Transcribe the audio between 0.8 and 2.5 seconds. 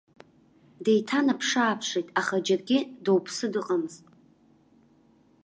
Деиҭанаԥшы-ааԥшит, аха